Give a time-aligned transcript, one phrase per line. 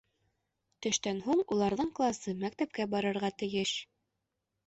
[0.85, 3.77] Төштән һуң уларҙың класы мәктәпкә барырға тейеш